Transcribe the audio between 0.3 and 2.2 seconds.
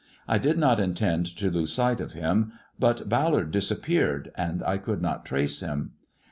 did not intend to lose sight of